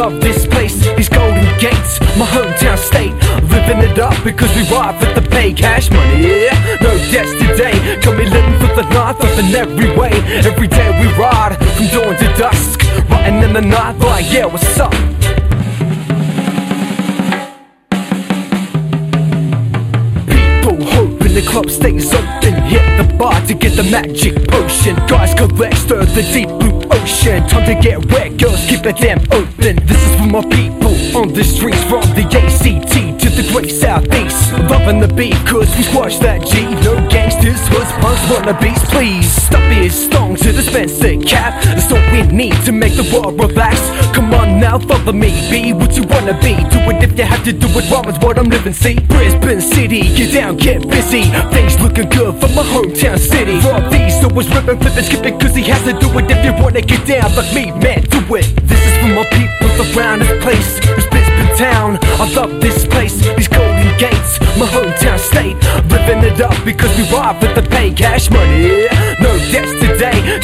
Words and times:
love 0.00 0.20
this 0.20 0.46
place, 0.46 0.74
these 0.96 1.08
golden 1.08 1.44
gates, 1.58 2.00
my 2.16 2.26
hometown 2.26 2.78
state. 2.78 3.12
Living 3.50 3.80
it 3.88 3.98
up 3.98 4.16
because 4.24 4.54
we 4.56 4.62
ride 4.74 4.98
for 4.98 5.20
the 5.20 5.26
pay 5.28 5.52
cash 5.52 5.90
money, 5.90 6.44
yeah. 6.44 6.78
No 6.80 6.96
debts 7.12 7.32
today, 7.32 7.76
got 8.00 8.16
me 8.16 8.24
living 8.24 8.58
for 8.60 8.74
the 8.74 8.86
night, 8.90 9.16
up 9.20 9.38
in 9.38 9.54
every 9.54 9.94
way. 9.96 10.12
Every 10.50 10.68
day 10.68 10.88
we 11.00 11.06
ride 11.18 11.56
from 11.76 11.86
dawn 11.88 12.16
to 12.16 12.38
dusk, 12.38 12.82
riding 13.10 13.42
in 13.42 13.52
the 13.52 13.60
night 13.60 13.98
like, 13.98 14.26
yeah, 14.32 14.46
what's 14.46 14.78
up? 14.78 14.94
The 21.40 21.50
club 21.50 21.70
stays 21.70 22.12
open. 22.12 22.54
Hit 22.68 22.84
the 22.98 23.16
bar 23.16 23.40
to 23.46 23.54
get 23.54 23.76
the 23.76 23.84
magic 23.84 24.34
potion. 24.48 24.96
Guys 25.06 25.34
collect, 25.34 25.76
stir 25.76 26.04
the 26.04 26.22
deep 26.32 26.48
blue 26.60 26.80
ocean. 26.90 27.46
Time 27.48 27.64
to 27.66 27.80
get 27.80 27.98
wet, 28.12 28.36
girls 28.36 28.60
keep 28.66 28.84
it 28.84 28.96
damn 28.96 29.20
open. 29.32 29.76
This 29.86 30.00
is 30.06 30.14
for 30.16 30.26
my 30.26 30.42
people 30.50 30.94
on 31.16 31.32
the 31.32 31.44
streets 31.44 31.82
from 31.84 32.04
the 32.14 32.24
ACT 32.28 33.20
to 33.20 33.28
the 33.30 33.44
great 33.52 33.70
southeast. 33.70 34.52
Loving 34.68 35.00
the 35.00 35.08
beat, 35.08 35.36
cause 35.46 35.70
we 35.76 35.82
squash 35.82 36.18
that 36.18 36.44
G. 36.46 36.64
No 36.84 36.94
gangsters, 37.08 37.62
hoods, 37.68 37.92
punks, 38.02 38.22
wannabes, 38.30 38.82
please. 38.92 39.30
Stop 39.30 39.64
being 39.70 39.90
stoned 39.90 40.38
to 40.38 40.52
dispense 40.52 40.98
the 40.98 41.16
cap. 41.24 41.54
All 41.90 41.99
need 42.28 42.54
to 42.64 42.72
make 42.72 42.94
the 42.94 43.06
world 43.12 43.38
relax. 43.38 43.80
Come 44.14 44.34
on 44.34 44.60
now, 44.60 44.78
follow 44.78 45.12
me. 45.12 45.30
Be 45.50 45.72
what 45.72 45.96
you 45.96 46.04
wanna 46.04 46.34
be. 46.40 46.54
Do 46.70 46.78
it 46.90 47.02
if 47.02 47.16
you 47.18 47.24
have 47.24 47.44
to 47.44 47.52
do 47.52 47.66
it. 47.78 47.90
Wrong 47.90 48.08
is 48.08 48.18
what 48.18 48.38
I'm 48.38 48.48
living. 48.48 48.72
See, 48.72 48.94
Brisbane 48.94 49.60
City, 49.60 50.02
get 50.14 50.32
down, 50.32 50.56
get 50.56 50.88
busy. 50.88 51.24
Things 51.52 51.80
looking 51.80 52.08
good 52.08 52.34
for 52.40 52.48
my 52.48 52.62
hometown 52.62 53.18
city. 53.18 53.58
Rob 53.66 53.90
these, 53.90 54.20
so 54.20 54.28
it's 54.38 54.48
ripping, 54.48 54.78
flipping, 54.80 55.04
skipping, 55.04 55.38
cause 55.38 55.54
he 55.54 55.62
has 55.64 55.82
to 55.84 55.92
do 55.92 56.08
it. 56.18 56.30
If 56.30 56.44
you 56.44 56.52
wanna 56.62 56.82
get 56.82 57.06
down 57.06 57.34
like 57.36 57.52
me, 57.54 57.72
man, 57.72 58.02
do 58.02 58.20
it. 58.34 58.46
This 58.68 58.80
is 58.80 58.94
for 59.00 59.10
my 59.14 59.24
people 59.32 59.70
around 59.96 60.20
this 60.20 60.42
place. 60.42 60.70
This 60.96 61.06
Brisbane 61.08 61.56
town, 61.56 61.98
I 62.02 62.32
love 62.34 62.60
this 62.60 62.86
place. 62.86 63.16
These 63.36 63.48
golden 63.48 63.96
gates, 63.98 64.40
my 64.58 64.66
hometown 64.66 65.18
state. 65.18 65.56
Living 65.90 66.22
it 66.24 66.40
up 66.40 66.56
because 66.64 66.94
we 66.96 67.04
ride 67.14 67.40
with 67.40 67.54
the 67.54 67.62
pay 67.62 67.90
cash 67.92 68.30
money. 68.30 68.99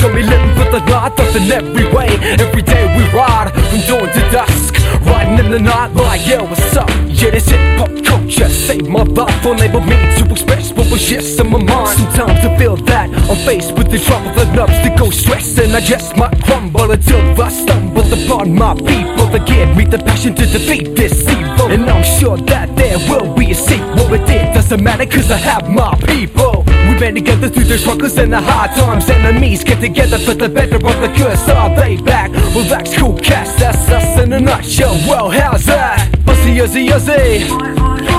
Debts 0.06 0.14
today, 0.14 0.22
living 0.22 0.54
for 0.56 0.70
the 0.70 0.80
night, 0.86 1.18
up 1.18 1.36
in 1.36 1.50
every 1.50 1.92
way. 1.92 2.08
Every 2.38 2.62
day 2.62 2.84
we 2.96 3.04
ride 3.12 3.52
from 3.52 3.80
dawn 3.86 4.08
to 4.12 4.30
dusk. 4.30 4.74
Riding 5.02 5.44
in 5.44 5.50
the 5.50 5.58
night 5.58 5.94
like, 5.94 6.26
yo, 6.26 6.44
what's 6.44 6.76
up? 6.76 6.88
Yeah, 7.08 7.30
this 7.30 7.48
hip 7.48 7.78
hop 7.78 7.90
culture 8.04 8.48
saved 8.48 8.88
my 8.88 9.02
life, 9.02 9.44
enable 9.44 9.80
me 9.80 9.96
to 10.16 10.30
express 10.30 10.72
what 10.72 10.90
was 10.90 11.04
just 11.04 11.38
in 11.40 11.50
my 11.50 11.62
mind. 11.62 11.98
Sometimes 11.98 12.44
I 12.44 12.56
feel 12.58 12.76
that 12.76 13.10
I'm 13.30 13.36
faced 13.46 13.72
with 13.72 13.90
the 13.90 13.98
trouble 13.98 14.32
that 14.34 14.56
loves 14.56 14.78
to 14.82 14.94
go 14.96 15.10
stress, 15.10 15.58
and 15.58 15.74
I 15.74 15.80
just 15.80 16.16
might 16.16 16.42
crumble 16.44 16.91
until 16.91 17.42
I 17.42 17.48
stumble 17.48 18.12
upon 18.12 18.54
my 18.54 18.74
people 18.74 19.26
that 19.32 19.46
give 19.46 19.76
me 19.76 19.84
the 19.84 19.98
passion 19.98 20.34
to 20.36 20.46
defeat 20.46 20.94
this 20.94 21.28
evil. 21.28 21.70
And 21.70 21.88
I'm 21.88 22.04
sure 22.18 22.36
that 22.36 22.74
there 22.76 22.98
will 23.10 23.34
be 23.34 23.50
a 23.50 23.54
sequel, 23.54 24.08
but 24.08 24.28
it 24.30 24.54
doesn't 24.54 24.82
matter 24.82 25.06
cause 25.06 25.30
I 25.30 25.38
have 25.38 25.68
my 25.68 25.94
people. 26.06 26.64
We've 26.97 27.12
been 27.12 27.14
together 27.14 27.50
through 27.50 27.64
the 27.64 27.77
struggles 27.77 28.16
and 28.16 28.33
the 28.33 28.41
hard 28.41 28.70
times. 28.70 29.11
Enemies 29.11 29.62
get 29.62 29.82
together 29.82 30.19
for 30.19 30.32
the 30.32 30.48
better 30.48 30.76
of 30.76 30.82
the 30.82 31.12
good. 31.15 31.37
Are 31.50 31.76
they 31.76 31.98
back? 31.98 32.32
Well, 32.54 32.65
that's 32.65 32.97
cool, 32.97 33.19
cast. 33.19 33.59
That's 33.59 33.87
us 33.91 34.19
in 34.19 34.32
a 34.32 34.41
nutshell. 34.41 34.94
Well, 35.06 35.28
how's 35.28 35.66
that? 35.66 36.09
Buzzy, 36.25 36.56
Aussie, 36.56 36.88
Aussie. 36.88 37.44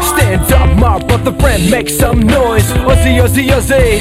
Stand 0.03 0.51
up, 0.53 0.77
my 0.77 1.03
brother 1.07 1.33
friend, 1.39 1.71
make 1.71 1.89
some 1.89 2.19
noise. 2.19 2.69
Aussie, 2.85 3.17
Aussie, 3.17 3.47
Aussie. 3.49 3.97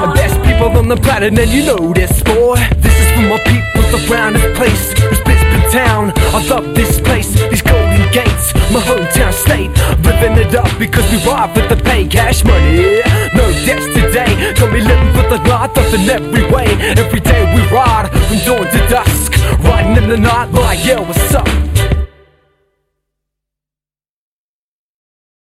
The 0.00 0.12
best 0.12 0.42
people 0.42 0.76
on 0.76 0.88
the 0.88 0.96
planet, 0.96 1.38
and 1.38 1.52
you 1.52 1.64
know 1.64 1.92
this, 1.92 2.20
boy. 2.24 2.56
This 2.78 2.98
is 2.98 3.12
for 3.12 3.22
my 3.30 3.38
people 3.46 4.10
around 4.10 4.34
this 4.34 4.58
place. 4.58 4.88
This 5.08 5.20
Brisbane 5.22 5.70
town, 5.70 6.12
I 6.34 6.44
love 6.48 6.74
this 6.74 7.00
place. 7.00 7.32
These 7.48 7.62
golden 7.62 8.10
gates, 8.10 8.54
my 8.74 8.80
hometown 8.82 9.32
state. 9.32 9.70
Living 10.02 10.36
it 10.36 10.52
up 10.56 10.76
because 10.80 11.08
we 11.12 11.24
ride 11.24 11.54
with 11.54 11.68
the 11.68 11.76
pay 11.76 12.08
cash 12.08 12.42
money. 12.42 13.03
Got 14.64 14.72
me 14.72 14.80
living 14.80 15.12
for 15.12 15.28
the 15.28 15.36
night, 15.44 15.76
up 15.76 15.92
in 15.92 16.08
every 16.08 16.50
way. 16.50 16.64
Every 16.96 17.20
day 17.20 17.44
we 17.54 17.60
ride 17.68 18.08
from 18.10 18.38
dawn 18.46 18.64
to 18.64 18.88
dusk, 18.88 19.36
riding 19.58 20.02
in 20.02 20.08
the 20.08 20.16
night 20.16 20.52
like, 20.52 20.82
yo, 20.86 21.02
what's 21.02 21.34
up? 21.34 21.63